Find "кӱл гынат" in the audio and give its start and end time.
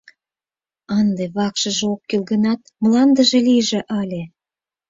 2.09-2.61